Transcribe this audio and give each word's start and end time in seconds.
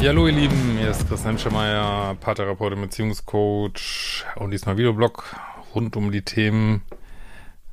Ja, 0.00 0.08
hallo 0.08 0.26
ihr 0.28 0.32
Lieben, 0.32 0.78
hier 0.78 0.88
ist 0.88 1.06
Christian 1.06 1.38
Schemeier, 1.38 2.16
Paartherapeut 2.20 2.72
und 2.72 2.80
Beziehungscoach 2.80 4.24
und 4.36 4.50
diesmal 4.50 4.78
Videoblog 4.78 5.36
rund 5.74 5.94
um 5.94 6.10
die 6.10 6.22
Themen 6.22 6.80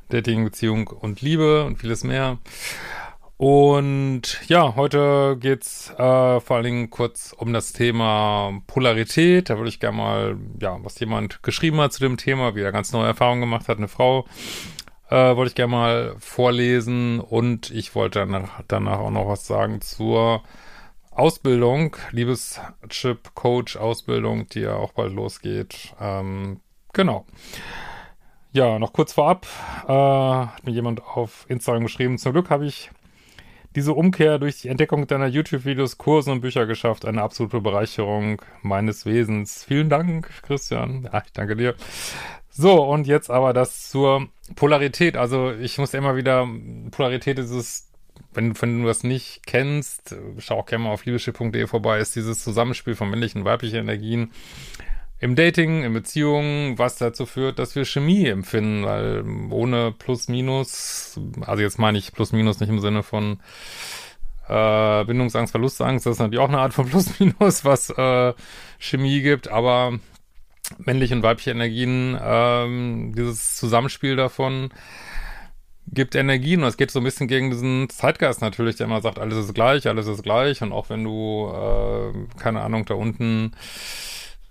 Dating, 0.09 0.44
Beziehung 0.44 0.88
und 0.88 1.22
Liebe 1.22 1.63
und 1.63 1.77
vieles 1.77 2.03
mehr. 2.03 2.38
Und 3.38 4.42
ja, 4.50 4.75
heute 4.75 5.38
geht's 5.39 5.89
äh, 5.92 6.42
vor 6.42 6.58
allen 6.58 6.66
Dingen 6.66 6.89
kurz 6.89 7.33
um 7.38 7.53
das 7.53 7.72
Thema 7.72 8.61
Polarität. 8.67 9.50
Da 9.50 9.55
würde 9.55 9.70
ich 9.70 9.80
gerne 9.80 9.95
mal, 9.95 10.38
ja, 10.59 10.78
was 10.83 11.00
jemand 11.00 11.42
geschrieben 11.44 11.80
hat 11.80 11.94
zu 11.94 12.02
dem 12.02 12.17
Thema, 12.17 12.55
wie 12.55 12.61
er 12.61 12.73
ganz 12.73 12.92
neue 12.92 13.08
Erfahrungen 13.08 13.39
gemacht 13.39 13.70
hat, 13.70 13.78
eine 13.78 13.88
Frau, 13.88 14.25
äh, 15.09 15.16
wollte 15.16 15.52
ich 15.52 15.55
gerne 15.55 15.72
mal 15.72 16.16
vorlesen 16.20 17.22
und 17.22 17.72
ich 17.72 17.95
wollte 17.95 18.20
danach, 18.20 18.64
danach 18.67 19.00
auch 19.00 19.11
noch 19.11 19.30
was 19.30 19.48
sagen 19.48 19.80
zur 19.80 20.44
Ausbildung, 21.18 21.96
Liebeschip 22.12 23.34
Coach 23.34 23.76
Ausbildung, 23.76 24.48
die 24.50 24.62
ja 24.62 24.76
auch 24.76 24.94
bald 24.94 25.14
losgeht. 25.14 25.96
Ähm, 26.00 26.60
genau. 26.94 27.26
Ja, 28.52 28.78
noch 28.80 28.94
kurz 28.94 29.14
vorab 29.14 29.48
äh, 29.88 29.92
hat 29.92 30.66
mir 30.66 30.72
jemand 30.72 31.04
auf 31.04 31.45
Instagram 31.50 31.84
geschrieben. 31.84 32.18
Zum 32.18 32.34
Glück 32.34 32.50
habe 32.50 32.66
ich 32.66 32.92
diese 33.76 33.94
Umkehr 33.94 34.40
durch 34.40 34.62
die 34.62 34.70
Entdeckung 34.70 35.06
deiner 35.08 35.28
YouTube-Videos, 35.28 35.98
Kursen 35.98 36.34
und 36.34 36.42
Bücher 36.42 36.66
geschafft. 36.66 37.06
Eine 37.06 37.22
absolute 37.22 37.62
Bereicherung 37.62 38.42
meines 38.62 39.06
Wesens. 39.06 39.64
Vielen 39.64 39.90
Dank, 39.90 40.30
Christian. 40.44 41.10
Ja, 41.12 41.23
ich 41.26 41.34
danke 41.34 41.56
dir. 41.56 41.76
So, 42.50 42.84
und 42.84 43.06
jetzt 43.06 43.30
aber 43.30 43.54
das 43.54 43.90
zur 43.90 44.28
Polarität. 44.56 45.18
Also 45.18 45.52
ich 45.52 45.78
muss 45.78 45.94
immer 45.94 46.16
wieder, 46.16 46.48
Polarität 46.92 47.38
ist 47.38 47.52
es 47.52 47.88
wenn, 48.38 48.61
wenn 48.61 48.81
du 48.81 48.88
das 48.88 49.03
nicht 49.03 49.41
kennst, 49.47 50.16
schau 50.38 50.59
auch 50.59 50.67
gerne 50.67 50.83
mal 50.83 50.91
auf 50.91 51.05
liebeschiff.de 51.05 51.66
vorbei, 51.66 51.97
ist 51.97 52.16
dieses 52.16 52.43
Zusammenspiel 52.43 52.95
von 52.95 53.09
männlichen 53.09 53.41
und 53.41 53.45
weiblichen 53.45 53.77
Energien 53.80 54.31
im 55.19 55.35
Dating, 55.35 55.83
in 55.83 55.93
Beziehungen, 55.93 56.77
was 56.77 56.97
dazu 56.97 57.25
führt, 57.25 57.58
dass 57.58 57.75
wir 57.75 57.83
Chemie 57.83 58.27
empfinden, 58.27 58.85
weil 58.85 59.23
ohne 59.49 59.91
Plus, 59.91 60.27
Minus, 60.27 61.19
also 61.41 61.63
jetzt 61.63 61.80
meine 61.80 61.97
ich 61.97 62.13
Plus, 62.13 62.31
Minus 62.31 62.59
nicht 62.59 62.69
im 62.69 62.80
Sinne 62.80 63.02
von 63.02 63.39
äh, 64.47 65.03
Bindungsangst, 65.05 65.49
Verlustangst, 65.49 66.05
das 66.05 66.13
ist 66.13 66.19
natürlich 66.19 66.39
auch 66.39 66.49
eine 66.49 66.59
Art 66.59 66.75
von 66.75 66.86
Plus, 66.89 67.20
Minus, 67.20 67.65
was 67.65 67.89
äh, 67.89 68.36
Chemie 68.77 69.21
gibt, 69.21 69.47
aber 69.47 69.97
männliche 70.77 71.15
und 71.15 71.23
weibliche 71.23 71.49
Energien, 71.49 72.15
ähm, 72.21 73.14
dieses 73.17 73.55
Zusammenspiel 73.55 74.15
davon, 74.15 74.70
gibt 75.92 76.15
Energien 76.15 76.61
und 76.64 76.70
es 76.70 76.77
geht 76.77 76.92
so 76.92 76.99
ein 76.99 77.03
bisschen 77.03 77.27
gegen 77.27 77.49
diesen 77.49 77.89
Zeitgeist 77.89 78.42
natürlich, 78.42 78.75
der 78.75 78.86
immer 78.86 79.02
sagt, 79.02 79.20
alles 79.20 79.37
ist 79.37 79.53
gleich, 79.53 79.87
alles 79.87 80.08
ist 80.08 80.23
gleich 80.23 80.61
und 80.61 80.71
auch 80.71 80.89
wenn 80.89 81.03
du, 81.03 81.52
äh, 81.53 82.39
keine 82.39 82.61
Ahnung, 82.61 82.86
da 82.86 82.95
unten 82.95 83.53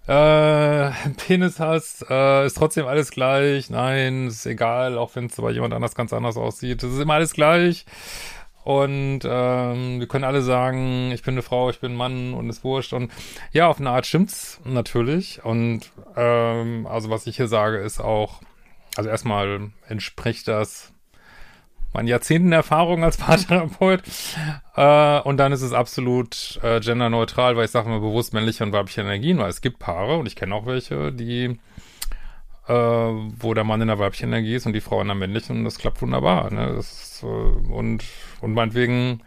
äh, 0.06 0.90
Penis 1.16 1.60
hast, 1.60 2.08
äh, 2.08 2.46
ist 2.46 2.56
trotzdem 2.56 2.86
alles 2.86 3.10
gleich, 3.10 3.70
nein, 3.70 4.28
ist 4.28 4.46
egal, 4.46 4.98
auch 4.98 5.14
wenn 5.14 5.26
es 5.26 5.36
bei 5.36 5.50
jemand 5.50 5.74
anders 5.74 5.94
ganz 5.94 6.12
anders 6.12 6.36
aussieht, 6.36 6.82
es 6.82 6.92
ist 6.92 7.00
immer 7.00 7.14
alles 7.14 7.32
gleich. 7.32 7.84
Und 8.64 9.20
ähm, 9.24 10.00
wir 10.00 10.08
können 10.08 10.24
alle 10.24 10.42
sagen, 10.42 11.12
ich 11.12 11.22
bin 11.22 11.34
eine 11.34 11.42
Frau, 11.42 11.70
ich 11.70 11.78
bin 11.78 11.92
ein 11.92 11.96
Mann 11.96 12.34
und 12.34 12.50
ist 12.50 12.64
wurscht. 12.64 12.92
Und 12.92 13.12
ja, 13.52 13.68
auf 13.68 13.78
eine 13.78 13.90
Art 13.90 14.06
stimmt's 14.06 14.60
natürlich. 14.64 15.44
Und 15.44 15.92
ähm, 16.16 16.84
also 16.88 17.08
was 17.08 17.28
ich 17.28 17.36
hier 17.36 17.46
sage 17.46 17.76
ist 17.76 18.00
auch, 18.00 18.40
also 18.96 19.08
erstmal 19.08 19.70
entspricht 19.86 20.48
das 20.48 20.92
meinen 21.96 22.08
Jahrzehnten 22.08 22.52
Erfahrung 22.52 23.02
als 23.02 23.16
Paartherapeut. 23.16 24.02
Äh, 24.76 25.20
und 25.20 25.38
dann 25.38 25.52
ist 25.52 25.62
es 25.62 25.72
absolut 25.72 26.60
äh, 26.62 26.80
genderneutral, 26.80 27.56
weil 27.56 27.64
ich 27.64 27.70
sage 27.70 27.88
mal 27.88 28.00
bewusst 28.00 28.34
männliche 28.34 28.64
und 28.64 28.72
weibliche 28.72 29.00
Energien, 29.00 29.38
weil 29.38 29.48
es 29.48 29.62
gibt 29.62 29.78
Paare 29.78 30.18
und 30.18 30.26
ich 30.26 30.36
kenne 30.36 30.54
auch 30.54 30.66
welche, 30.66 31.10
die 31.12 31.58
äh, 32.68 32.72
wo 32.72 33.54
der 33.54 33.64
Mann 33.64 33.80
in 33.80 33.88
der 33.88 33.98
weiblichen 33.98 34.28
Energie 34.28 34.54
ist 34.54 34.66
und 34.66 34.74
die 34.74 34.82
Frau 34.82 35.00
in 35.00 35.06
der 35.06 35.16
männlichen 35.16 35.58
und 35.58 35.64
das 35.64 35.78
klappt 35.78 36.02
wunderbar. 36.02 36.50
Ne? 36.50 36.74
Das 36.76 37.22
äh, 37.22 37.26
und, 37.26 38.04
und 38.42 38.52
meinetwegen 38.52 39.22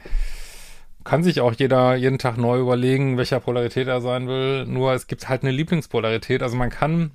kann 1.03 1.23
sich 1.23 1.41
auch 1.41 1.53
jeder 1.53 1.95
jeden 1.95 2.19
Tag 2.19 2.37
neu 2.37 2.59
überlegen, 2.59 3.17
welcher 3.17 3.39
Polarität 3.39 3.87
er 3.87 4.01
sein 4.01 4.27
will. 4.27 4.65
Nur 4.67 4.93
es 4.93 5.07
gibt 5.07 5.27
halt 5.27 5.41
eine 5.41 5.51
Lieblingspolarität. 5.51 6.43
Also 6.43 6.55
man 6.55 6.69
kann, 6.69 7.11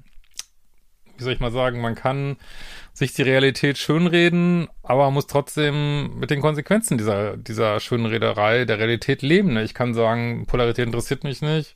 wie 1.17 1.23
soll 1.23 1.33
ich 1.33 1.41
mal 1.41 1.53
sagen, 1.53 1.81
man 1.81 1.95
kann 1.95 2.37
sich 2.95 3.13
die 3.13 3.23
Realität 3.23 3.77
schönreden, 3.77 4.69
aber 4.85 5.11
muss 5.11 5.27
trotzdem 5.27 6.17
mit 6.19 6.31
den 6.31 6.41
Konsequenzen 6.41 6.97
dieser, 6.97 7.37
dieser 7.37 7.81
Schönrederei 7.81 8.65
der 8.65 8.79
Realität 8.79 9.21
leben. 9.21 9.55
Ne? 9.55 9.65
Ich 9.65 9.75
kann 9.75 9.95
sagen, 9.95 10.47
Polarität 10.47 10.87
interessiert 10.87 11.25
mich 11.25 11.43
nicht. 11.43 11.75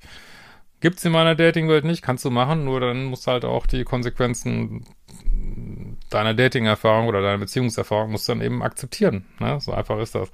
Gibt's 0.80 1.04
in 1.04 1.10
meiner 1.10 1.34
Datingwelt 1.34 1.84
nicht, 1.84 2.02
kannst 2.02 2.24
du 2.24 2.30
machen, 2.30 2.64
nur 2.64 2.78
dann 2.78 3.06
musst 3.06 3.26
du 3.26 3.32
halt 3.32 3.44
auch 3.44 3.66
die 3.66 3.82
Konsequenzen 3.82 4.86
deiner 6.08 6.34
Dating-Erfahrung 6.34 7.08
oder 7.08 7.20
deiner 7.20 7.38
Beziehungserfahrung 7.38 8.12
musst 8.12 8.28
du 8.28 8.32
dann 8.32 8.42
eben 8.42 8.62
akzeptieren. 8.62 9.26
Ne? 9.40 9.60
So 9.60 9.72
einfach 9.72 9.98
ist 9.98 10.14
das. 10.14 10.30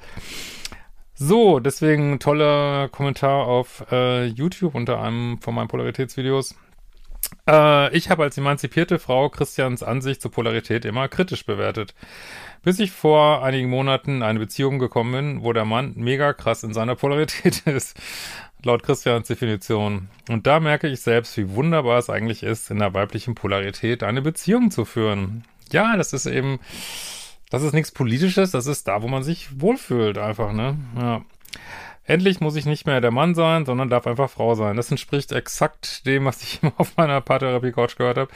So, 1.14 1.60
deswegen 1.60 2.18
toller 2.18 2.88
Kommentar 2.88 3.46
auf 3.46 3.86
äh, 3.90 4.26
YouTube 4.26 4.74
unter 4.74 5.00
einem 5.00 5.40
von 5.40 5.54
meinen 5.54 5.68
Polaritätsvideos. 5.68 6.56
Äh, 7.48 7.96
ich 7.96 8.10
habe 8.10 8.22
als 8.22 8.38
emanzipierte 8.38 8.98
Frau 8.98 9.28
Christians 9.28 9.82
Ansicht 9.82 10.22
zur 10.22 10.30
Polarität 10.30 10.84
immer 10.84 11.08
kritisch 11.08 11.44
bewertet. 11.46 11.94
Bis 12.62 12.78
ich 12.78 12.92
vor 12.92 13.44
einigen 13.44 13.68
Monaten 13.68 14.16
in 14.16 14.22
eine 14.22 14.38
Beziehung 14.38 14.78
gekommen 14.78 15.12
bin, 15.12 15.44
wo 15.44 15.52
der 15.52 15.64
Mann 15.64 15.92
mega 15.96 16.32
krass 16.32 16.62
in 16.62 16.72
seiner 16.72 16.94
Polarität 16.94 17.62
ist. 17.66 18.00
Laut 18.62 18.82
Christians 18.82 19.28
Definition. 19.28 20.08
Und 20.30 20.46
da 20.46 20.58
merke 20.60 20.88
ich 20.88 21.00
selbst, 21.00 21.36
wie 21.36 21.50
wunderbar 21.50 21.98
es 21.98 22.08
eigentlich 22.08 22.42
ist, 22.42 22.70
in 22.70 22.78
der 22.78 22.94
weiblichen 22.94 23.34
Polarität 23.34 24.02
eine 24.02 24.22
Beziehung 24.22 24.70
zu 24.70 24.86
führen. 24.86 25.44
Ja, 25.70 25.96
das 25.96 26.14
ist 26.14 26.24
eben, 26.24 26.60
das 27.50 27.62
ist 27.62 27.74
nichts 27.74 27.92
Politisches, 27.92 28.52
das 28.52 28.66
ist 28.66 28.88
da, 28.88 29.02
wo 29.02 29.08
man 29.08 29.22
sich 29.22 29.60
wohlfühlt 29.60 30.16
einfach, 30.16 30.52
ne? 30.52 30.78
Ja. 30.96 31.24
Endlich 32.06 32.40
muss 32.40 32.56
ich 32.56 32.66
nicht 32.66 32.86
mehr 32.86 33.00
der 33.00 33.10
Mann 33.10 33.34
sein, 33.34 33.64
sondern 33.64 33.88
darf 33.88 34.06
einfach 34.06 34.28
Frau 34.28 34.54
sein. 34.54 34.76
Das 34.76 34.90
entspricht 34.90 35.32
exakt 35.32 36.06
dem, 36.06 36.26
was 36.26 36.42
ich 36.42 36.58
immer 36.62 36.72
auf 36.76 36.96
meiner 36.96 37.20
Paartherapie-Couch 37.20 37.96
gehört 37.96 38.18
habe. 38.18 38.30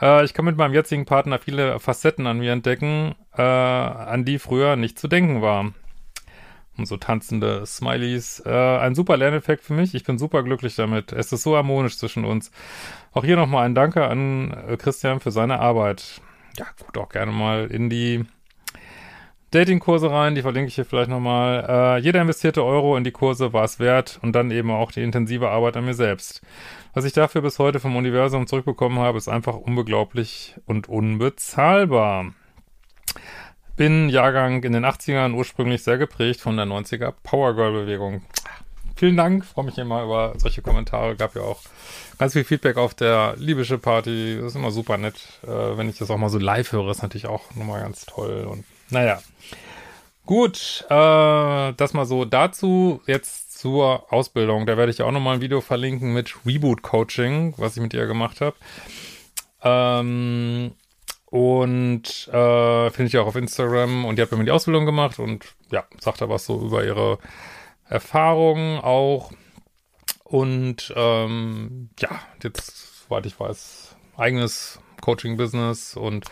Äh, 0.00 0.24
ich 0.24 0.34
kann 0.34 0.44
mit 0.44 0.56
meinem 0.56 0.74
jetzigen 0.74 1.04
Partner 1.04 1.38
viele 1.38 1.80
Facetten 1.80 2.26
an 2.26 2.38
mir 2.38 2.52
entdecken, 2.52 3.14
äh, 3.36 3.42
an 3.42 4.24
die 4.24 4.38
früher 4.38 4.76
nicht 4.76 4.98
zu 4.98 5.08
denken 5.08 5.42
war. 5.42 5.72
Und 6.78 6.86
so 6.86 6.96
tanzende 6.96 7.66
Smileys. 7.66 8.42
Äh, 8.46 8.78
ein 8.78 8.94
super 8.94 9.16
Lerneffekt 9.16 9.62
für 9.62 9.74
mich. 9.74 9.94
Ich 9.94 10.04
bin 10.04 10.16
super 10.16 10.42
glücklich 10.42 10.74
damit. 10.74 11.12
Es 11.12 11.30
ist 11.30 11.42
so 11.42 11.54
harmonisch 11.54 11.98
zwischen 11.98 12.24
uns. 12.24 12.50
Auch 13.12 13.24
hier 13.24 13.36
nochmal 13.36 13.66
ein 13.66 13.74
Danke 13.74 14.06
an 14.06 14.52
äh, 14.68 14.76
Christian 14.78 15.20
für 15.20 15.30
seine 15.30 15.58
Arbeit. 15.58 16.22
Ja, 16.56 16.66
guckt 16.78 16.96
auch 16.96 17.10
gerne 17.10 17.32
mal 17.32 17.66
in 17.66 17.90
die 17.90 18.24
Datingkurse 19.52 20.10
rein, 20.10 20.34
die 20.34 20.40
verlinke 20.40 20.68
ich 20.68 20.74
hier 20.76 20.86
vielleicht 20.86 21.10
nochmal. 21.10 21.66
Äh, 21.68 21.98
jeder 21.98 22.22
investierte 22.22 22.64
Euro 22.64 22.96
in 22.96 23.04
die 23.04 23.10
Kurse 23.12 23.52
war 23.52 23.64
es 23.64 23.78
wert 23.78 24.18
und 24.22 24.32
dann 24.32 24.50
eben 24.50 24.70
auch 24.70 24.90
die 24.92 25.02
intensive 25.02 25.50
Arbeit 25.50 25.76
an 25.76 25.84
mir 25.84 25.94
selbst. 25.94 26.40
Was 26.94 27.04
ich 27.04 27.12
dafür 27.12 27.42
bis 27.42 27.58
heute 27.58 27.78
vom 27.78 27.94
Universum 27.94 28.46
zurückbekommen 28.46 28.98
habe, 28.98 29.18
ist 29.18 29.28
einfach 29.28 29.56
unbeglaublich 29.56 30.56
und 30.64 30.88
unbezahlbar. 30.88 32.32
Bin 33.76 34.08
Jahrgang 34.08 34.62
in 34.62 34.72
den 34.72 34.86
80ern 34.86 35.34
ursprünglich 35.34 35.82
sehr 35.82 35.98
geprägt 35.98 36.40
von 36.40 36.56
der 36.56 36.66
90er 36.66 37.12
Powergirl-Bewegung. 37.22 38.22
vielen 38.96 39.18
Dank. 39.18 39.44
Freue 39.44 39.66
mich 39.66 39.76
immer 39.76 40.02
über 40.02 40.32
solche 40.38 40.62
Kommentare. 40.62 41.14
Gab 41.16 41.34
ja 41.34 41.42
auch 41.42 41.60
ganz 42.16 42.32
viel 42.32 42.44
Feedback 42.44 42.78
auf 42.78 42.94
der 42.94 43.34
Libysche 43.36 43.76
Party. 43.76 44.36
Das 44.36 44.52
ist 44.52 44.56
immer 44.56 44.70
super 44.70 44.96
nett. 44.96 45.40
Äh, 45.42 45.76
wenn 45.76 45.90
ich 45.90 45.98
das 45.98 46.10
auch 46.10 46.16
mal 46.16 46.30
so 46.30 46.38
live 46.38 46.72
höre, 46.72 46.90
ist 46.90 47.02
natürlich 47.02 47.26
auch 47.26 47.54
nochmal 47.54 47.82
ganz 47.82 48.06
toll. 48.06 48.46
Und 48.50 48.64
naja. 48.92 49.20
Gut, 50.24 50.84
äh, 50.88 51.72
das 51.72 51.94
mal 51.94 52.06
so 52.06 52.24
dazu. 52.24 53.02
Jetzt 53.06 53.58
zur 53.58 54.12
Ausbildung. 54.12 54.66
Da 54.66 54.76
werde 54.76 54.92
ich 54.92 55.02
auch 55.02 55.10
nochmal 55.10 55.36
ein 55.36 55.40
Video 55.40 55.60
verlinken 55.60 56.12
mit 56.12 56.34
Reboot 56.46 56.82
Coaching, 56.82 57.54
was 57.56 57.76
ich 57.76 57.82
mit 57.82 57.94
ihr 57.94 58.06
gemacht 58.06 58.40
habe. 58.40 58.56
Ähm, 59.62 60.72
und 61.26 62.28
äh, 62.28 62.90
finde 62.90 63.06
ich 63.06 63.18
auch 63.18 63.26
auf 63.26 63.36
Instagram. 63.36 64.04
Und 64.04 64.16
die 64.16 64.22
hat 64.22 64.30
bei 64.30 64.36
mir 64.36 64.44
die 64.44 64.50
Ausbildung 64.50 64.86
gemacht 64.86 65.18
und 65.18 65.54
ja, 65.70 65.84
sagt 65.98 66.20
da 66.20 66.28
was 66.28 66.44
so 66.44 66.60
über 66.60 66.84
ihre 66.84 67.18
Erfahrungen 67.88 68.78
auch. 68.78 69.32
Und 70.24 70.92
ähm, 70.96 71.90
ja, 71.98 72.20
jetzt, 72.42 73.06
soweit 73.06 73.26
ich 73.26 73.38
weiß, 73.38 73.96
eigenes 74.16 74.78
Coaching-Business 75.00 75.96
und 75.96 76.26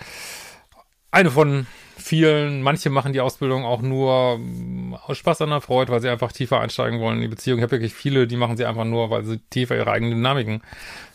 eine 1.10 1.30
von 1.30 1.66
vielen. 1.96 2.62
Manche 2.62 2.90
machen 2.90 3.12
die 3.12 3.20
Ausbildung 3.20 3.64
auch 3.64 3.82
nur 3.82 4.38
mm, 4.38 4.94
aus 4.94 5.18
Spaß 5.18 5.42
an 5.42 5.50
der 5.50 5.60
Freude, 5.60 5.92
weil 5.92 6.00
sie 6.00 6.08
einfach 6.08 6.32
tiefer 6.32 6.60
einsteigen 6.60 7.00
wollen 7.00 7.16
in 7.16 7.22
die 7.22 7.28
Beziehung. 7.28 7.58
Ich 7.58 7.62
habe 7.62 7.72
wirklich 7.72 7.94
viele, 7.94 8.26
die 8.26 8.36
machen 8.36 8.56
sie 8.56 8.64
einfach 8.64 8.84
nur, 8.84 9.10
weil 9.10 9.24
sie 9.24 9.38
tiefer 9.50 9.76
ihre 9.76 9.90
eigenen 9.90 10.14
Dynamiken 10.14 10.62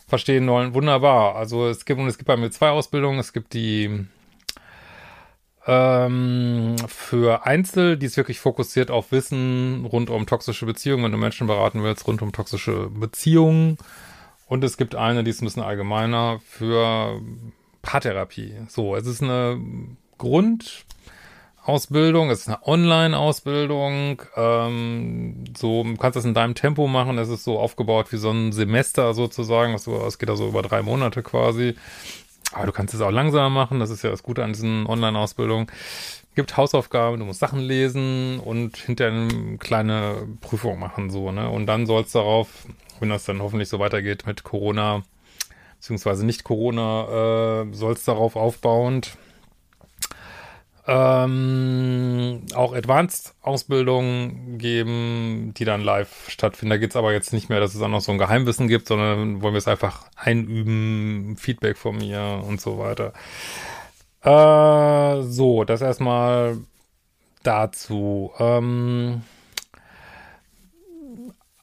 verstehen 0.06 0.46
wollen. 0.48 0.74
Wunderbar. 0.74 1.36
Also 1.36 1.66
es 1.68 1.84
gibt, 1.84 2.00
und 2.00 2.06
es 2.06 2.18
gibt 2.18 2.28
bei 2.28 2.36
mir 2.36 2.50
zwei 2.50 2.70
Ausbildungen. 2.70 3.18
Es 3.18 3.32
gibt 3.32 3.54
die 3.54 4.06
ähm, 5.66 6.76
für 6.86 7.44
Einzel, 7.44 7.96
die 7.96 8.06
ist 8.06 8.16
wirklich 8.16 8.38
fokussiert 8.38 8.90
auf 8.90 9.10
Wissen 9.10 9.84
rund 9.84 10.10
um 10.10 10.26
toxische 10.26 10.64
Beziehungen, 10.64 11.04
wenn 11.04 11.12
du 11.12 11.18
Menschen 11.18 11.48
beraten 11.48 11.82
willst, 11.82 12.06
rund 12.06 12.22
um 12.22 12.32
toxische 12.32 12.88
Beziehungen. 12.90 13.78
Und 14.46 14.62
es 14.62 14.76
gibt 14.76 14.94
eine, 14.94 15.24
die 15.24 15.30
ist 15.30 15.42
ein 15.42 15.46
bisschen 15.46 15.64
allgemeiner 15.64 16.40
für 16.46 17.20
Paartherapie. 17.86 18.52
So, 18.68 18.96
es 18.96 19.06
ist 19.06 19.22
eine 19.22 19.60
Grund, 20.18 20.84
Ausbildung, 21.64 22.30
es 22.30 22.40
ist 22.40 22.48
eine 22.48 22.66
Online-Ausbildung. 22.66 24.22
Ähm, 24.36 25.44
so, 25.56 25.84
du 25.84 25.96
kannst 25.96 26.16
das 26.16 26.24
in 26.24 26.34
deinem 26.34 26.54
Tempo 26.54 26.88
machen. 26.88 27.16
Es 27.16 27.28
ist 27.28 27.44
so 27.44 27.58
aufgebaut 27.58 28.12
wie 28.12 28.16
so 28.16 28.30
ein 28.30 28.52
Semester 28.52 29.14
sozusagen. 29.14 29.72
Es 29.74 30.18
geht 30.18 30.28
also 30.28 30.48
über 30.48 30.62
drei 30.62 30.82
Monate 30.82 31.22
quasi. 31.22 31.76
Aber 32.52 32.66
du 32.66 32.72
kannst 32.72 32.92
es 32.92 33.00
auch 33.00 33.10
langsamer 33.10 33.50
machen. 33.50 33.78
Das 33.78 33.90
ist 33.90 34.02
ja 34.02 34.10
das 34.10 34.24
Gute 34.24 34.42
an 34.42 34.52
diesen 34.52 34.86
Online-Ausbildungen. 34.86 35.68
Gibt 36.34 36.56
Hausaufgaben, 36.56 37.20
du 37.20 37.24
musst 37.24 37.40
Sachen 37.40 37.60
lesen 37.60 38.40
und 38.40 38.76
hinterher 38.76 39.12
eine 39.12 39.58
kleine 39.58 40.26
Prüfung 40.40 40.78
machen, 40.78 41.08
so, 41.08 41.32
ne? 41.32 41.48
Und 41.48 41.64
dann 41.66 41.86
soll 41.86 42.02
es 42.02 42.12
darauf, 42.12 42.66
wenn 43.00 43.08
das 43.08 43.24
dann 43.24 43.40
hoffentlich 43.40 43.70
so 43.70 43.78
weitergeht 43.78 44.26
mit 44.26 44.44
Corona, 44.44 45.02
beziehungsweise 45.86 46.26
nicht 46.26 46.42
Corona, 46.42 47.62
äh, 47.62 47.72
soll 47.72 47.92
es 47.92 48.02
darauf 48.02 48.34
aufbauend 48.34 49.16
ähm, 50.88 52.42
auch 52.54 52.74
Advanced-Ausbildungen 52.74 54.58
geben, 54.58 55.52
die 55.56 55.64
dann 55.64 55.80
live 55.80 56.28
stattfinden. 56.28 56.70
Da 56.70 56.76
geht 56.76 56.90
es 56.90 56.96
aber 56.96 57.12
jetzt 57.12 57.32
nicht 57.32 57.48
mehr, 57.48 57.60
dass 57.60 57.74
es 57.74 57.82
auch 57.82 57.88
noch 57.88 58.00
so 58.00 58.10
ein 58.10 58.18
Geheimwissen 58.18 58.66
gibt, 58.66 58.88
sondern 58.88 59.42
wollen 59.42 59.54
wir 59.54 59.58
es 59.58 59.68
einfach 59.68 60.08
einüben, 60.16 61.36
Feedback 61.36 61.76
von 61.76 61.96
mir 61.96 62.42
und 62.44 62.60
so 62.60 62.78
weiter. 62.78 63.12
Äh, 64.22 65.22
so, 65.22 65.62
das 65.64 65.82
erstmal 65.82 66.58
dazu. 67.42 68.32
Ähm, 68.38 69.22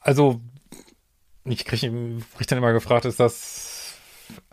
also, 0.00 0.40
ich 1.44 1.64
kriege 1.66 2.20
krieg 2.36 2.46
dann 2.46 2.58
immer 2.58 2.72
gefragt, 2.72 3.04
ist 3.04 3.20
das 3.20 3.73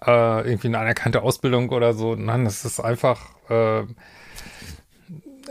äh, 0.06 0.48
irgendwie 0.50 0.68
eine 0.68 0.80
anerkannte 0.80 1.22
Ausbildung 1.22 1.70
oder 1.70 1.94
so? 1.94 2.16
Nein, 2.16 2.46
das 2.46 2.66
ist 2.66 2.80
einfach 2.80 3.20
äh, 3.50 3.84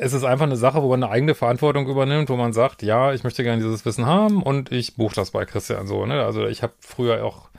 es 0.02 0.14
ist 0.14 0.24
einfach 0.24 0.46
eine 0.46 0.56
Sache, 0.56 0.82
wo 0.82 0.88
man 0.88 1.02
eine 1.02 1.12
eigene 1.12 1.34
Verantwortung 1.34 1.86
übernimmt, 1.86 2.30
wo 2.30 2.36
man 2.36 2.54
sagt, 2.54 2.82
ja, 2.82 3.12
ich 3.12 3.22
möchte 3.22 3.42
gerne 3.42 3.62
dieses 3.62 3.84
Wissen 3.84 4.06
haben 4.06 4.42
und 4.42 4.72
ich 4.72 4.96
buche 4.96 5.14
das 5.14 5.30
bei 5.30 5.44
Christian 5.44 5.86
so. 5.86 6.06
Ne? 6.06 6.24
Also 6.24 6.46
ich 6.46 6.62
habe 6.62 6.72
früher 6.80 7.22
auch 7.22 7.50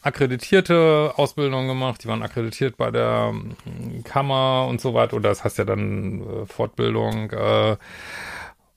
akkreditierte 0.00 1.12
Ausbildungen 1.16 1.68
gemacht, 1.68 2.02
die 2.02 2.08
waren 2.08 2.22
akkreditiert 2.22 2.78
bei 2.78 2.90
der 2.90 3.34
hm, 3.34 4.02
Kammer 4.02 4.66
und 4.66 4.80
so 4.80 4.94
weiter. 4.94 5.16
Oder 5.16 5.28
das 5.28 5.44
heißt 5.44 5.58
ja 5.58 5.64
dann 5.64 6.22
äh, 6.22 6.46
Fortbildung. 6.46 7.30
Äh, 7.32 7.76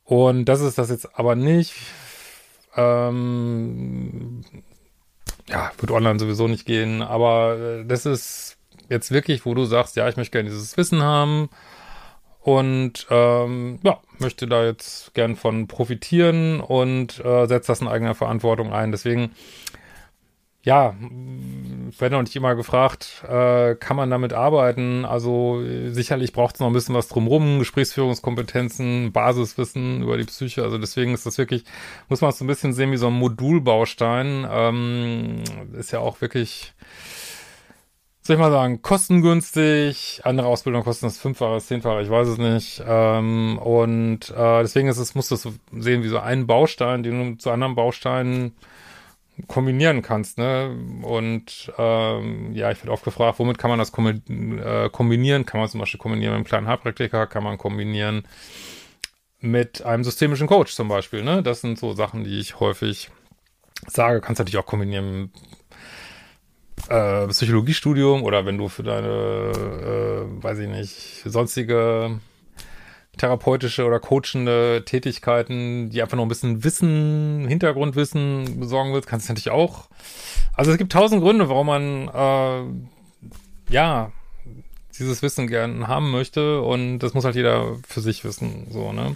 und 0.03 0.45
das 0.45 0.59
ist 0.59 0.77
das 0.77 0.89
jetzt 0.89 1.17
aber 1.17 1.35
nicht. 1.35 1.75
Ähm, 2.75 4.43
ja, 5.51 5.71
wird 5.77 5.91
online 5.91 6.19
sowieso 6.19 6.47
nicht 6.47 6.65
gehen, 6.65 7.01
aber 7.01 7.57
äh, 7.57 7.85
das 7.85 8.05
ist 8.05 8.57
jetzt 8.89 9.11
wirklich, 9.11 9.45
wo 9.45 9.53
du 9.53 9.65
sagst, 9.65 9.95
ja, 9.95 10.07
ich 10.07 10.17
möchte 10.17 10.31
gerne 10.31 10.49
dieses 10.49 10.77
Wissen 10.77 11.03
haben 11.03 11.49
und 12.39 13.05
ähm, 13.09 13.79
ja, 13.83 13.99
möchte 14.17 14.47
da 14.47 14.65
jetzt 14.65 15.13
gern 15.13 15.35
von 15.35 15.67
profitieren 15.67 16.59
und 16.61 17.23
äh, 17.23 17.45
setzt 17.47 17.69
das 17.69 17.81
in 17.81 17.87
eigener 17.87 18.15
Verantwortung 18.15 18.73
ein. 18.73 18.91
Deswegen, 18.91 19.31
ja, 20.63 20.95
ich 21.89 21.99
werde 21.99 22.15
noch 22.15 22.21
nicht 22.21 22.35
immer 22.35 22.55
gefragt, 22.55 23.23
äh, 23.27 23.75
kann 23.75 23.97
man 23.97 24.11
damit 24.11 24.33
arbeiten? 24.33 25.05
Also 25.05 25.63
sicherlich 25.89 26.33
braucht 26.33 26.55
es 26.55 26.59
noch 26.61 26.67
ein 26.67 26.73
bisschen 26.73 26.93
was 26.93 27.07
drumrum, 27.07 27.59
Gesprächsführungskompetenzen, 27.59 29.11
Basiswissen 29.11 30.03
über 30.03 30.17
die 30.17 30.25
Psyche. 30.25 30.63
Also 30.63 30.77
deswegen 30.77 31.13
ist 31.13 31.25
das 31.25 31.37
wirklich, 31.37 31.63
muss 32.09 32.21
man 32.21 32.29
es 32.29 32.37
so 32.37 32.45
ein 32.45 32.47
bisschen 32.47 32.73
sehen 32.73 32.91
wie 32.91 32.97
so 32.97 33.07
ein 33.07 33.13
Modulbaustein. 33.13 34.47
Ähm, 34.49 35.43
ist 35.73 35.91
ja 35.91 35.99
auch 35.99 36.21
wirklich 36.21 36.73
soll 38.23 38.35
ich 38.35 38.39
mal 38.39 38.51
sagen, 38.51 38.83
kostengünstig. 38.83 40.21
Andere 40.23 40.45
Ausbildungen 40.47 40.85
kosten 40.85 41.07
das 41.07 41.17
fünffache, 41.17 41.59
zehnfache, 41.59 42.03
ich 42.03 42.09
weiß 42.09 42.27
es 42.27 42.37
nicht. 42.37 42.83
Ähm, 42.87 43.57
und 43.57 44.29
äh, 44.29 44.61
deswegen 44.61 44.87
ist 44.89 44.99
es, 44.99 45.15
musst 45.15 45.31
du 45.31 45.35
es 45.35 45.41
so 45.41 45.53
sehen 45.75 46.03
wie 46.03 46.07
so 46.07 46.19
einen 46.19 46.45
Baustein, 46.45 47.01
den 47.01 47.31
du 47.31 47.37
zu 47.37 47.49
anderen 47.49 47.73
Bausteinen 47.73 48.53
kombinieren 49.47 50.01
kannst, 50.01 50.37
ne? 50.37 50.75
Und 51.03 51.71
ähm, 51.77 52.53
ja, 52.53 52.71
ich 52.71 52.79
werde 52.79 52.91
oft 52.91 53.03
gefragt, 53.03 53.39
womit 53.39 53.57
kann 53.57 53.69
man 53.69 53.79
das 53.79 53.91
äh, 53.93 54.89
kombinieren? 54.89 55.45
Kann 55.45 55.59
man 55.59 55.69
zum 55.69 55.79
Beispiel 55.79 55.99
kombinieren 55.99 56.33
mit 56.33 56.37
einem 56.37 56.45
kleinen 56.45 56.67
Heilpraktiker, 56.67 57.27
kann 57.27 57.43
man 57.43 57.57
kombinieren 57.57 58.23
mit 59.39 59.83
einem 59.83 60.03
systemischen 60.03 60.47
Coach 60.47 60.73
zum 60.73 60.87
Beispiel, 60.87 61.23
ne? 61.23 61.43
Das 61.43 61.61
sind 61.61 61.79
so 61.79 61.93
Sachen, 61.93 62.23
die 62.23 62.39
ich 62.39 62.59
häufig 62.59 63.09
sage. 63.87 64.21
Kannst 64.21 64.39
natürlich 64.39 64.57
auch 64.57 64.65
kombinieren 64.65 65.31
äh, 66.89 67.27
Psychologiestudium 67.27 68.23
oder 68.23 68.45
wenn 68.45 68.57
du 68.57 68.67
für 68.69 68.83
deine, 68.83 69.07
äh, 69.07 70.43
weiß 70.43 70.59
ich 70.59 70.69
nicht, 70.69 71.23
sonstige 71.25 72.19
therapeutische 73.17 73.85
oder 73.85 73.99
coachende 73.99 74.83
Tätigkeiten, 74.85 75.89
die 75.89 76.01
einfach 76.01 76.17
noch 76.17 76.25
ein 76.25 76.29
bisschen 76.29 76.63
Wissen, 76.63 77.45
Hintergrundwissen 77.47 78.59
besorgen 78.59 78.93
willst, 78.93 79.07
kannst 79.07 79.27
du 79.27 79.33
natürlich 79.33 79.51
auch. 79.51 79.89
Also 80.53 80.71
es 80.71 80.77
gibt 80.77 80.91
tausend 80.91 81.21
Gründe, 81.21 81.49
warum 81.49 81.67
man 81.67 82.07
äh, 82.07 83.73
ja 83.73 84.11
dieses 84.97 85.21
Wissen 85.21 85.47
gern 85.47 85.87
haben 85.87 86.11
möchte 86.11 86.61
und 86.61 86.99
das 86.99 87.13
muss 87.13 87.25
halt 87.25 87.35
jeder 87.35 87.77
für 87.87 88.01
sich 88.01 88.23
wissen, 88.23 88.67
so, 88.69 88.91
ne? 88.91 89.15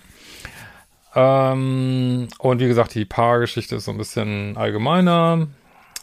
Ähm, 1.16 2.28
und 2.40 2.60
wie 2.60 2.68
gesagt, 2.68 2.94
die 2.94 3.06
Paargeschichte 3.06 3.78
ist 3.78 3.86
so 3.86 3.92
ein 3.92 3.98
bisschen 3.98 4.58
allgemeiner. 4.58 5.48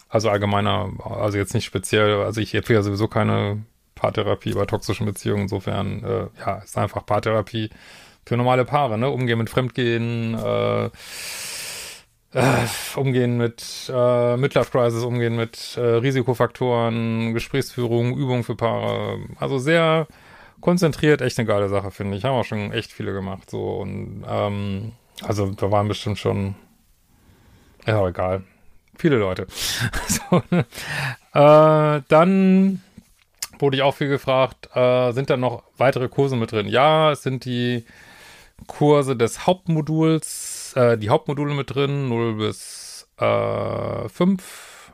Also 0.09 0.31
allgemeiner, 0.31 0.91
also 1.05 1.39
jetzt 1.39 1.55
nicht 1.55 1.65
speziell, 1.65 2.23
also 2.23 2.41
ich 2.41 2.55
empfehle 2.55 2.83
sowieso 2.83 3.09
keine 3.09 3.63
Paartherapie 4.03 4.53
bei 4.53 4.67
toxischen 4.67 5.07
Beziehungen. 5.07 5.43
Insofern, 5.43 6.03
äh, 6.03 6.27
ja, 6.41 6.57
ist 6.57 6.77
einfach 6.77 7.07
Paartherapie 7.07 7.71
für 8.27 8.37
normale 8.37 8.65
Paare, 8.65 8.99
ne? 8.99 9.09
Umgehen 9.09 9.39
mit 9.39 9.49
Fremdgehen, 9.49 10.35
äh, 10.35 10.87
äh, 12.35 12.67
umgehen 12.97 13.37
mit 13.37 13.91
äh, 13.95 14.37
Midlife 14.37 14.73
Crisis, 14.73 15.05
umgehen 15.05 15.37
mit 15.37 15.77
äh, 15.77 15.81
Risikofaktoren, 15.81 17.33
Gesprächsführung, 17.33 18.17
Übungen 18.17 18.43
für 18.43 18.57
Paare. 18.57 19.21
Also 19.39 19.59
sehr 19.59 20.09
konzentriert, 20.61 21.21
echt 21.21 21.39
eine 21.39 21.47
geile 21.47 21.69
Sache, 21.69 21.93
finde 21.93 22.17
ich. 22.17 22.25
Haben 22.25 22.35
auch 22.35 22.45
schon 22.45 22.73
echt 22.73 22.91
viele 22.91 23.13
gemacht, 23.13 23.51
so 23.51 23.77
und 23.77 24.25
ähm, 24.29 24.93
also 25.23 25.47
da 25.53 25.71
waren 25.71 25.87
bestimmt 25.87 26.19
schon, 26.19 26.57
auch 27.87 28.09
egal 28.09 28.43
viele 28.97 29.17
Leute. 29.17 29.47
so, 30.09 30.43
äh, 31.39 32.03
dann 32.09 32.81
wurde 33.62 33.76
ich 33.76 33.83
auch 33.83 33.95
viel 33.95 34.09
gefragt, 34.09 34.69
äh, 34.75 35.12
sind 35.12 35.31
da 35.31 35.37
noch 35.37 35.62
weitere 35.76 36.09
Kurse 36.09 36.37
mit 36.37 36.52
drin? 36.52 36.66
Ja, 36.66 37.12
es 37.12 37.23
sind 37.23 37.45
die 37.45 37.85
Kurse 38.66 39.16
des 39.16 39.47
Hauptmoduls, 39.47 40.75
äh, 40.76 40.99
die 40.99 41.09
Hauptmodule 41.09 41.54
mit 41.54 41.75
drin, 41.75 42.09
0 42.09 42.35
bis 42.35 43.09
äh, 43.19 44.09
5. 44.09 44.92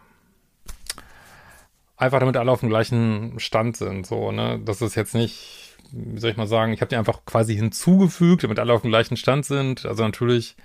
Einfach 1.96 2.20
damit 2.20 2.36
alle 2.36 2.52
auf 2.52 2.60
dem 2.60 2.68
gleichen 2.68 3.40
Stand 3.40 3.76
sind, 3.76 4.06
so, 4.06 4.30
ne? 4.30 4.60
Das 4.64 4.82
ist 4.82 4.94
jetzt 4.94 5.14
nicht, 5.14 5.76
wie 5.90 6.20
soll 6.20 6.30
ich 6.30 6.36
mal 6.36 6.46
sagen, 6.46 6.72
ich 6.72 6.80
habe 6.80 6.90
die 6.90 6.96
einfach 6.96 7.24
quasi 7.24 7.56
hinzugefügt, 7.56 8.44
damit 8.44 8.58
alle 8.58 8.72
auf 8.72 8.82
dem 8.82 8.90
gleichen 8.90 9.16
Stand 9.16 9.46
sind. 9.46 9.84
Also 9.84 10.04
natürlich 10.04 10.56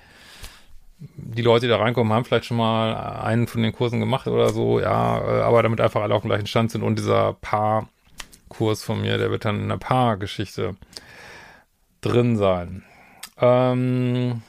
die 0.99 1.41
Leute, 1.41 1.65
die 1.65 1.69
da 1.69 1.77
reinkommen, 1.77 2.13
haben 2.13 2.25
vielleicht 2.25 2.45
schon 2.45 2.57
mal 2.57 2.95
einen 2.95 3.47
von 3.47 3.61
den 3.61 3.73
Kursen 3.73 3.99
gemacht 3.99 4.27
oder 4.27 4.49
so, 4.49 4.79
ja, 4.79 5.17
äh, 5.19 5.41
aber 5.41 5.63
damit 5.63 5.81
einfach 5.81 6.01
alle 6.01 6.15
auf 6.15 6.21
dem 6.21 6.29
gleichen 6.29 6.47
Stand 6.47 6.71
sind 6.71 6.83
und 6.83 6.97
dieser 6.97 7.33
Paar-Kurs 8.63 8.83
von 8.83 9.01
mir, 9.01 9.17
der 9.17 9.29
wird 9.29 9.45
dann 9.45 9.57
in 9.57 9.63
einer 9.63 9.77
Paar-Geschichte 9.77 10.75
drin 12.01 12.37
sein. 12.37 12.83
Ähm 13.37 14.41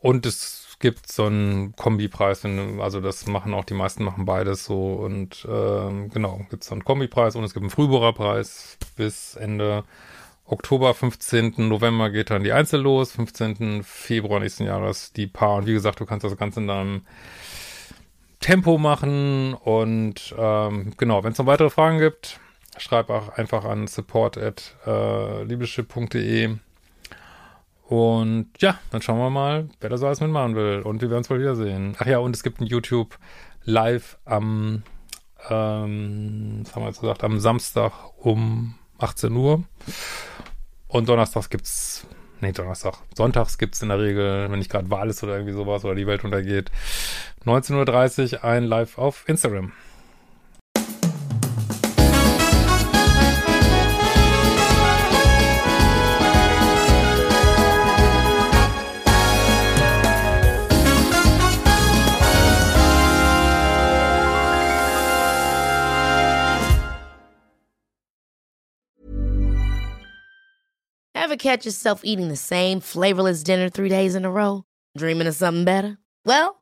und 0.00 0.26
es 0.26 0.76
gibt 0.78 1.10
so 1.10 1.26
einen 1.26 1.74
Kombipreis, 1.76 2.44
also 2.44 3.00
das 3.00 3.26
machen 3.26 3.54
auch 3.54 3.64
die 3.64 3.74
meisten, 3.74 4.04
machen 4.04 4.24
beides 4.24 4.64
so 4.64 4.94
und 4.94 5.46
ähm, 5.48 6.10
genau, 6.10 6.44
gibt 6.50 6.62
es 6.62 6.68
so 6.68 6.74
einen 6.74 6.84
Kombipreis 6.84 7.36
und 7.36 7.44
es 7.44 7.54
gibt 7.54 7.62
einen 7.62 7.70
Frühbucherpreis 7.70 8.78
bis 8.96 9.36
Ende 9.36 9.84
Oktober, 10.44 10.92
15. 10.92 11.54
November 11.56 12.10
geht 12.10 12.30
dann 12.30 12.44
die 12.44 12.52
Einzel 12.52 12.80
los, 12.80 13.12
15. 13.12 13.82
Februar 13.84 14.40
nächsten 14.40 14.64
Jahres 14.64 15.12
die 15.12 15.28
Paar. 15.28 15.56
Und 15.56 15.66
wie 15.66 15.72
gesagt, 15.72 16.00
du 16.00 16.04
kannst 16.04 16.24
das 16.24 16.36
Ganze 16.36 16.60
in 16.60 16.66
deinem 16.66 17.02
Tempo 18.42 18.76
machen. 18.76 19.54
Und 19.54 20.34
ähm, 20.36 20.92
genau, 20.98 21.24
wenn 21.24 21.32
es 21.32 21.38
noch 21.38 21.46
weitere 21.46 21.70
Fragen 21.70 21.98
gibt, 21.98 22.38
schreib 22.76 23.08
auch 23.08 23.30
einfach 23.30 23.64
an 23.64 23.86
support 23.86 24.36
at 24.36 24.76
äh. 24.86 25.46
Und 27.88 28.50
ja, 28.58 28.78
dann 28.90 29.02
schauen 29.02 29.18
wir 29.18 29.30
mal, 29.30 29.68
wer 29.80 29.90
da 29.90 29.96
so 29.96 30.06
alles 30.06 30.20
mitmachen 30.20 30.54
will. 30.54 30.80
Und 30.82 31.02
wir 31.02 31.10
werden 31.10 31.22
es 31.22 31.30
wohl 31.30 31.40
wiedersehen. 31.40 31.96
Ach 31.98 32.06
ja, 32.06 32.18
und 32.18 32.34
es 32.34 32.42
gibt 32.42 32.60
ein 32.60 32.66
YouTube 32.66 33.18
live 33.64 34.18
am, 34.24 34.82
ähm, 35.50 36.64
haben 36.74 36.82
wir 36.82 36.86
jetzt 36.86 37.00
gesagt, 37.00 37.24
am 37.24 37.38
Samstag 37.38 37.92
um 38.18 38.76
18 38.98 39.32
Uhr. 39.32 39.64
Und 40.88 41.08
donnerstags 41.08 41.50
gibt's, 41.50 42.06
nee, 42.40 42.52
Donnerstag, 42.52 42.94
sonntags 43.14 43.58
gibt's 43.58 43.82
in 43.82 43.88
der 43.88 43.98
Regel, 43.98 44.50
wenn 44.50 44.58
nicht 44.58 44.70
gerade 44.70 44.90
Wahl 44.90 45.10
ist 45.10 45.22
oder 45.22 45.34
irgendwie 45.34 45.54
sowas 45.54 45.84
oder 45.84 45.94
die 45.94 46.06
Welt 46.06 46.24
untergeht, 46.24 46.70
19.30 47.44 48.34
Uhr 48.34 48.44
ein 48.44 48.64
Live 48.64 48.98
auf 48.98 49.28
Instagram. 49.28 49.72
Ever 71.14 71.36
catch 71.36 71.64
yourself 71.64 72.02
eating 72.04 72.28
the 72.28 72.36
same 72.36 72.80
flavorless 72.80 73.42
dinner 73.42 73.68
three 73.68 73.88
days 73.88 74.14
in 74.14 74.24
a 74.24 74.30
row? 74.30 74.64
Dreaming 74.98 75.26
of 75.26 75.34
something 75.34 75.64
better? 75.64 75.98
Well, 76.26 76.61